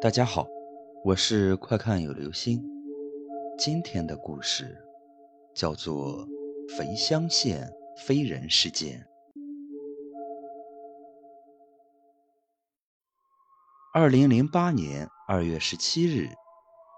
[0.00, 0.46] 大家好，
[1.02, 2.62] 我是快看有流星。
[3.58, 4.80] 今天的故事
[5.56, 6.24] 叫做
[6.76, 7.68] 《肥乡县
[8.06, 9.00] 非人事件》。
[13.92, 16.28] 二零零八年二月十七日，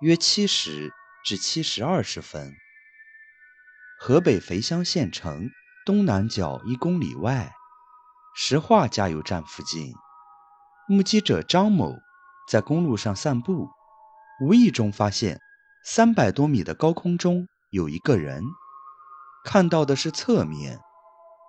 [0.02, 0.90] 约七时
[1.24, 2.52] 至七时二十分，
[3.98, 5.48] 河北肥乡县城
[5.86, 7.50] 东南角一公里外，
[8.36, 9.94] 石化加油站附近，
[10.86, 11.96] 目击者张某。
[12.50, 13.70] 在公路上散步，
[14.40, 15.40] 无意中发现
[15.84, 18.42] 三百多米的高空中有一个人，
[19.44, 20.80] 看到的是侧面，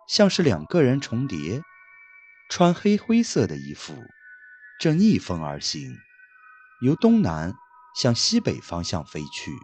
[0.08, 1.64] 像是两个人重叠，
[2.52, 3.96] 穿黑灰色的衣服，
[4.80, 5.98] 正逆风而行，
[6.84, 7.56] 由东南
[7.96, 9.58] 向西北方向飞去，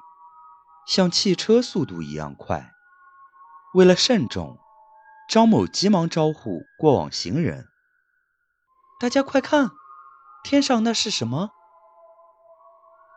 [0.87, 2.73] 像汽车速度一样快。
[3.75, 4.57] 为了慎重，
[5.29, 7.67] 张某急忙招呼过往行人
[8.99, 9.69] ：“大家快看！”
[10.49, 11.49] 天上那是什么？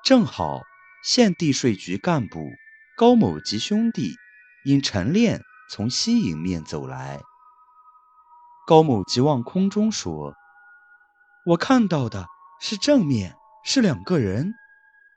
[0.02, 0.62] 正好
[1.04, 2.44] 县地税局干部
[2.96, 4.16] 高某及兄弟
[4.64, 5.40] 因晨练
[5.70, 7.20] 从西迎面走来。
[8.66, 10.34] 高某急望空中说
[11.46, 12.26] ：“我看到的
[12.60, 14.52] 是正面，是两个人，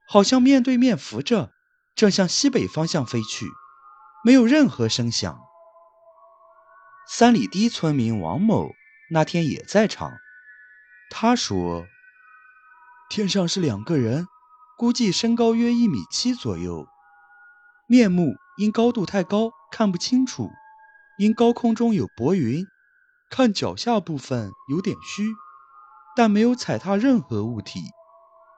[0.08, 1.50] 好像面对面扶着，
[1.96, 3.48] 正向西北方向飞去，
[4.24, 5.40] 没有任何声响。”
[7.10, 8.70] 三里堤村民王某
[9.10, 10.12] 那天也在场，
[11.10, 11.88] 他说。
[13.16, 14.28] 天上是两个人，
[14.76, 16.88] 估计身高约一米七左右，
[17.86, 20.50] 面目因高度太高看不清楚，
[21.20, 22.66] 因高空中有薄云，
[23.30, 25.32] 看脚下部分有点虚，
[26.16, 27.82] 但没有踩踏任何物体，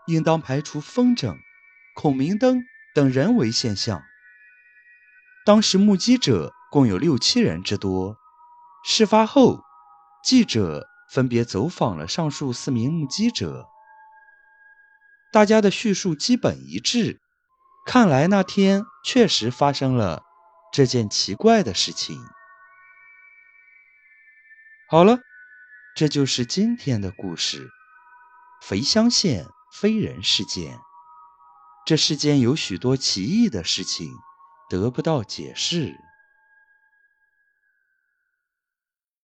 [0.07, 1.35] 应当排除风筝、
[1.93, 2.63] 孔明灯
[2.95, 4.01] 等人为现象。
[5.45, 8.15] 当时目击者共有六七人之多，
[8.85, 9.59] 事发后，
[10.23, 13.67] 记者分别走访了上述四名目击者。
[15.35, 17.19] 大家的叙述基本一致，
[17.85, 20.23] 看来那天确实发生了
[20.71, 22.17] 这件奇怪的事情。
[24.87, 25.19] 好了，
[25.93, 27.69] 这就是今天的故事——
[28.63, 30.79] 肥乡县非人事件。
[31.85, 34.09] 这世间有许多奇异的事情，
[34.69, 35.97] 得不到解释。